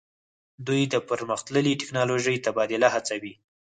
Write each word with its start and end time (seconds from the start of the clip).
دوی 0.67 0.81
د 0.93 0.95
پرمختللې 1.09 1.73
ټیکنالوژۍ 1.81 2.37
تبادله 2.45 2.87
هڅوي 2.95 3.33